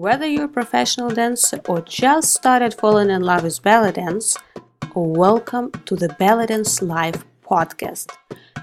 [0.00, 4.34] Whether you're a professional dancer or just started falling in love with belly dance,
[4.94, 8.10] welcome to the Belly Dance Live podcast.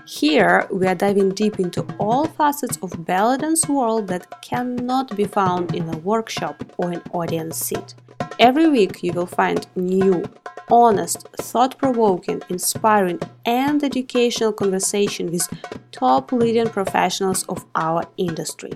[0.07, 5.25] Here we are diving deep into all facets of belly dance world that cannot be
[5.25, 7.93] found in a workshop or an audience seat.
[8.39, 10.23] Every week you will find new,
[10.71, 15.47] honest, thought-provoking, inspiring and educational conversation with
[15.91, 18.71] top leading professionals of our industry.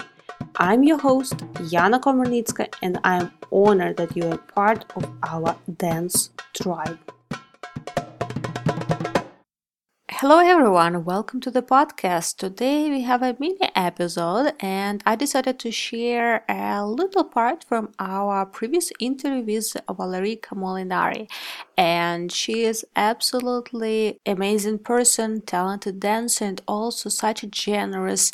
[0.57, 1.37] I'm your host,
[1.71, 6.99] Yana Komarnitska, and I am honored that you are part of our dance tribe.
[10.21, 11.03] Hello, everyone.
[11.03, 12.37] Welcome to the podcast.
[12.37, 17.89] Today we have a mini episode, and I decided to share a little part from
[17.97, 21.27] our previous interview with Valerica Molinari.
[21.75, 28.31] And she is absolutely amazing person, talented dancer, and also such a generous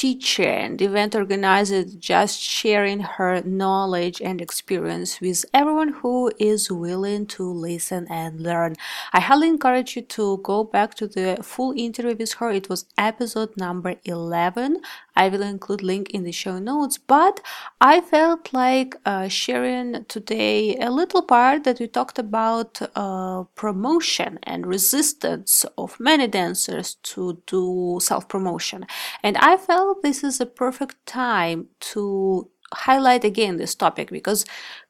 [0.00, 7.26] teacher and event organizer just sharing her knowledge and experience with everyone who is willing
[7.26, 8.74] to listen and learn.
[9.12, 12.50] I highly encourage you to go back to the full interview with her.
[12.50, 14.80] It was episode number 11.
[15.16, 17.42] I will include link in the show notes, but
[17.78, 24.38] I felt like uh, sharing today a little part that we talked about uh, promotion
[24.44, 28.86] and resistance of many dancers to do self promotion.
[29.22, 34.44] And I felt this is a perfect time to highlight again this topic because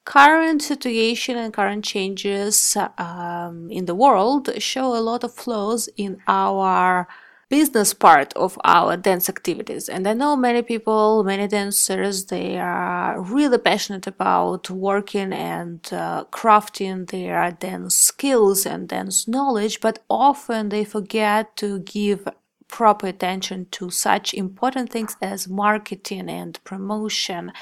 [0.05, 6.21] current situation and current changes um, in the world show a lot of flaws in
[6.27, 7.09] our
[7.51, 9.89] business part of our dance activities.
[9.89, 16.25] And I know many people, many dancers, they are really passionate about working and uh,
[16.31, 22.29] crafting their dance skills and dance knowledge, but often they forget to give
[22.71, 27.53] proper attention to such important things as marketing and promotion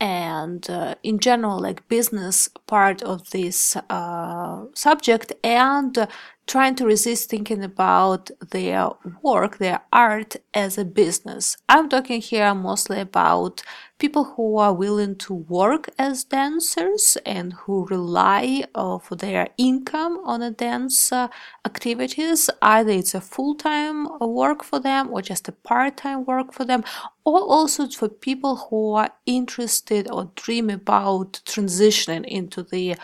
[0.00, 6.08] and uh, in general like business part of this uh, subject and
[6.48, 8.88] trying to resist thinking about their
[9.22, 11.58] work their art as a business.
[11.68, 13.62] I'm talking here mostly about
[13.98, 20.20] people who are willing to work as dancers and who rely uh, for their income
[20.24, 21.28] on a dance uh,
[21.66, 22.48] activities.
[22.62, 26.82] Either it's a full-time work for them or just a part-time work for them
[27.24, 32.96] or also for people who are interested or dream about transitioning into the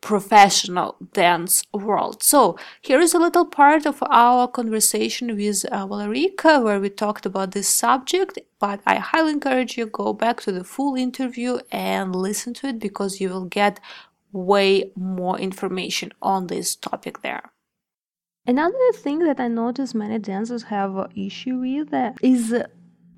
[0.00, 2.22] professional dance world.
[2.22, 7.26] So here is a little part of our conversation with uh, Valerica where we talked
[7.26, 12.14] about this subject, but I highly encourage you go back to the full interview and
[12.14, 13.80] listen to it because you will get
[14.32, 17.50] way more information on this topic there.
[18.46, 21.92] Another thing that I notice many dancers have issue with
[22.22, 22.54] is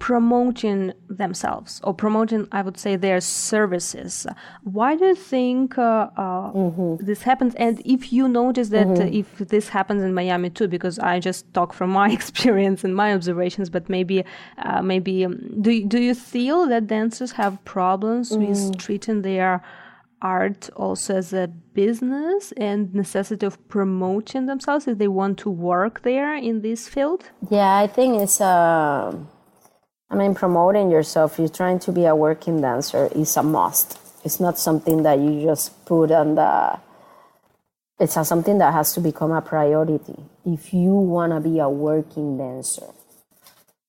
[0.01, 4.27] promoting themselves or promoting, I would say, their services.
[4.65, 7.05] Why do you think uh, uh, mm-hmm.
[7.05, 7.55] this happens?
[7.57, 9.15] And if you notice that mm-hmm.
[9.15, 13.13] if this happens in Miami too, because I just talk from my experience and my
[13.15, 14.25] observations, but maybe,
[14.59, 18.49] uh, maybe, um, do do you feel that dancers have problems mm.
[18.49, 19.63] with treating their
[20.23, 26.03] art also as a business and necessity of promoting themselves if they want to work
[26.03, 27.31] there in this field?
[27.51, 29.17] Yeah, I think it's a uh,
[30.11, 33.97] I mean, promoting yourself, you're trying to be a working dancer, is a must.
[34.25, 36.81] It's not something that you just put on the.
[38.01, 41.69] It's a, something that has to become a priority if you want to be a
[41.69, 42.87] working dancer.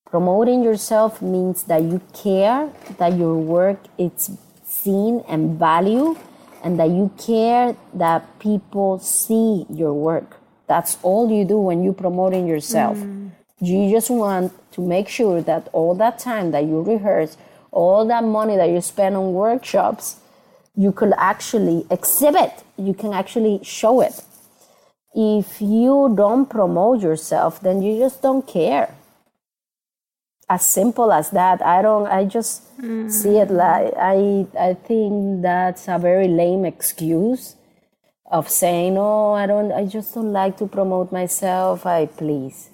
[0.08, 4.30] Promoting yourself means that you care that your work is
[4.64, 6.18] seen and valued,
[6.62, 10.36] and that you care that people see your work.
[10.68, 12.96] That's all you do when you're promoting yourself.
[12.98, 13.32] Mm.
[13.62, 17.36] You just want to make sure that all that time that you rehearse,
[17.70, 20.16] all that money that you spend on workshops,
[20.74, 22.64] you could actually exhibit.
[22.76, 24.24] You can actually show it.
[25.14, 28.96] If you don't promote yourself, then you just don't care.
[30.48, 31.62] As simple as that.
[31.64, 32.08] I don't.
[32.08, 33.08] I just mm.
[33.08, 34.44] see it like I.
[34.58, 37.54] I think that's a very lame excuse
[38.26, 39.70] of saying, "Oh, I don't.
[39.70, 42.71] I just don't like to promote myself." I please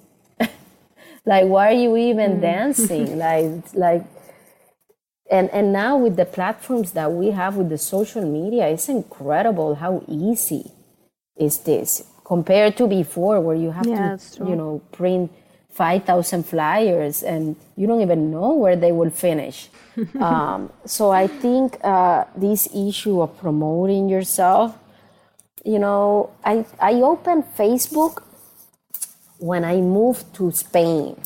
[1.25, 2.41] like why are you even mm.
[2.41, 3.17] dancing?
[3.25, 4.03] Like like
[5.29, 9.75] and and now with the platforms that we have with the social media it's incredible
[9.75, 10.71] how easy
[11.37, 15.31] is this compared to before where you have yeah, to you know print
[15.69, 19.69] 5000 flyers and you don't even know where they will finish.
[20.15, 24.77] Um, so i think uh, this issue of promoting yourself
[25.65, 28.23] you know i i opened facebook
[29.39, 31.17] when I moved to Spain,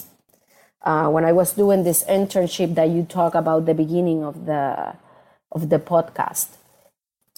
[0.84, 4.96] uh, when I was doing this internship that you talk about the beginning of the
[5.52, 6.58] of the podcast.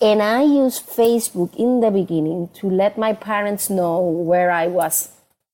[0.01, 5.09] And I used Facebook in the beginning to let my parents know where I was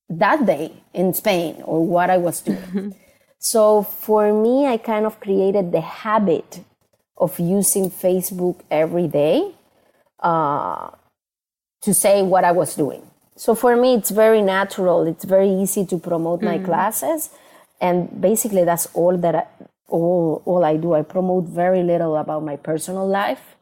[0.10, 2.96] that day in Spain or what I was doing.
[3.40, 6.62] so for me, I kind of created the habit
[7.18, 9.54] of using Facebook every day
[10.20, 10.90] uh,
[11.82, 13.11] to say what I was doing.
[13.42, 15.08] So for me, it's very natural.
[15.08, 16.66] It's very easy to promote my mm.
[16.66, 17.32] classes,
[17.82, 19.46] and basically that's all that I,
[19.88, 20.94] all all I do.
[20.94, 23.56] I promote very little about my personal life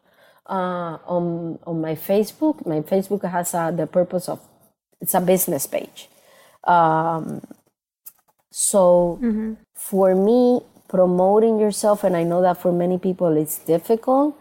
[0.44, 2.66] uh, on on my Facebook.
[2.66, 4.40] My Facebook has uh, the purpose of
[5.00, 6.10] it's a business page.
[6.64, 7.40] Um,
[8.50, 9.54] so mm-hmm.
[9.72, 14.36] for me, promoting yourself, and I know that for many people it's difficult.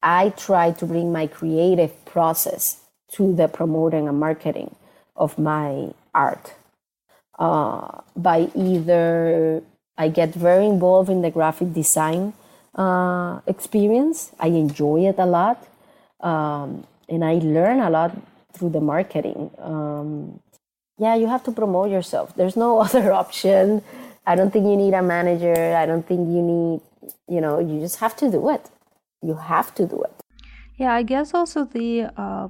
[0.00, 4.74] I try to bring my creative process to the promoting and marketing
[5.16, 6.54] of my art
[7.38, 9.62] uh, by either
[9.96, 12.32] I get very involved in the graphic design
[12.74, 14.32] uh, experience.
[14.38, 15.66] I enjoy it a lot,
[16.20, 18.16] um, and I learn a lot
[18.52, 19.50] through the marketing.
[19.58, 20.40] Um,
[20.98, 22.34] yeah, you have to promote yourself.
[22.36, 23.82] There's no other option.
[24.26, 25.74] I don't think you need a manager.
[25.74, 26.80] I don't think you need,
[27.28, 28.68] you know, you just have to do it.
[29.22, 30.12] You have to do it.
[30.76, 32.48] Yeah, I guess also the uh,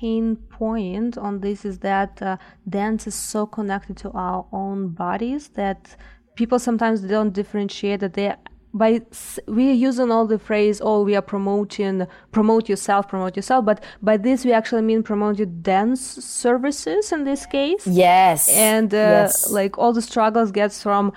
[0.00, 2.36] pain point on this is that uh,
[2.68, 5.96] dance is so connected to our own bodies that
[6.34, 8.34] people sometimes don't differentiate that they
[8.74, 9.00] by
[9.46, 13.82] we are using all the phrase oh we are promoting promote yourself promote yourself but
[14.02, 18.96] by this we actually mean promote your dance services in this case yes and uh,
[18.96, 19.50] yes.
[19.50, 21.12] like all the struggles gets from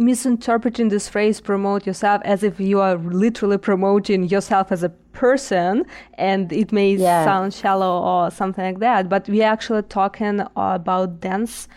[0.00, 5.84] misinterpreting this phrase promote yourself as if you are literally promoting yourself as a person
[6.14, 7.24] and it may yeah.
[7.24, 11.68] sound shallow or something like that but we're actually talking about dance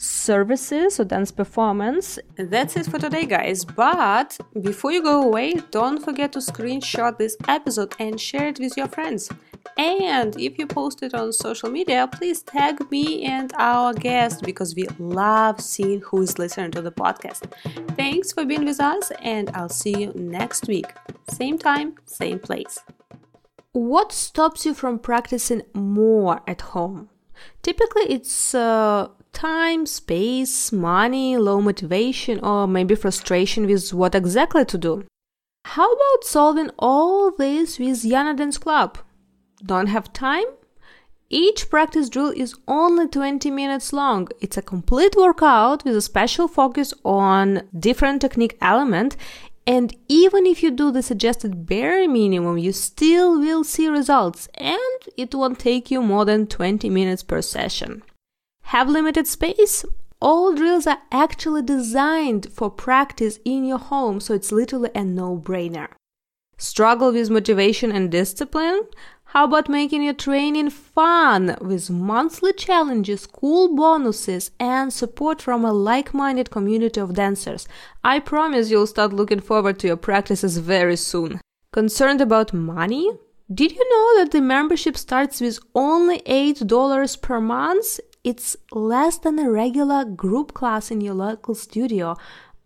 [0.00, 2.18] services or dance performance.
[2.36, 3.66] That's it for today, guys.
[3.66, 8.78] But before you go away, don't forget to screenshot this episode and share it with
[8.78, 9.28] your friends.
[9.80, 14.74] And if you post it on social media, please tag me and our guest because
[14.74, 17.50] we love seeing who is listening to the podcast.
[17.96, 20.92] Thanks for being with us, and I'll see you next week.
[21.30, 22.78] Same time, same place.
[23.72, 27.08] What stops you from practicing more at home?
[27.62, 34.76] Typically, it's uh, time, space, money, low motivation, or maybe frustration with what exactly to
[34.76, 35.06] do.
[35.64, 38.98] How about solving all this with Yana Dance Club?
[39.64, 40.44] Don't have time?
[41.28, 44.28] Each practice drill is only 20 minutes long.
[44.40, 49.16] It's a complete workout with a special focus on different technique element.
[49.66, 54.78] And even if you do the suggested bare minimum, you still will see results and
[55.16, 58.02] it won't take you more than 20 minutes per session.
[58.62, 59.84] Have limited space?
[60.20, 65.36] All drills are actually designed for practice in your home, so it's literally a no
[65.36, 65.88] brainer.
[66.58, 68.82] Struggle with motivation and discipline?
[69.32, 75.72] How about making your training fun with monthly challenges, cool bonuses, and support from a
[75.72, 77.68] like minded community of dancers?
[78.02, 81.40] I promise you'll start looking forward to your practices very soon.
[81.72, 83.08] Concerned about money?
[83.54, 88.00] Did you know that the membership starts with only $8 per month?
[88.22, 92.14] it's less than a regular group class in your local studio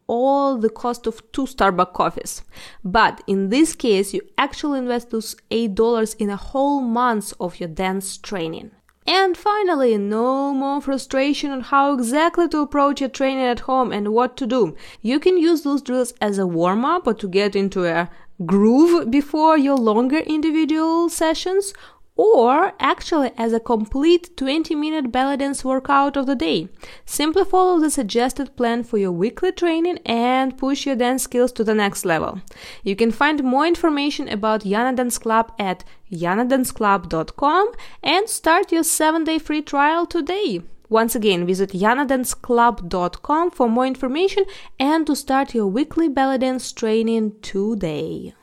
[0.07, 2.43] all the cost of two Starbucks coffees.
[2.85, 7.69] But in this case, you actually invest those $8 in a whole month of your
[7.69, 8.71] dance training.
[9.07, 14.15] And finally, no more frustration on how exactly to approach your training at home and
[14.15, 14.75] what to do.
[15.03, 18.09] You can use those drills as a warm up or to get into a
[18.47, 21.75] groove before your longer individual sessions
[22.17, 26.69] or actually as a complete 20 minute belly dance workout of the day.
[27.05, 31.65] Simply follow the suggested plan for your weekly training and push your dance skills to
[31.65, 32.41] the next level.
[32.83, 39.25] You can find more information about Yana Dance Club at yanadanceclub.com and start your 7
[39.25, 40.63] day free trial today.
[40.89, 44.45] Once again, visit yanadanceclub.com for more information
[44.79, 48.35] and to start your weekly belly dance training today.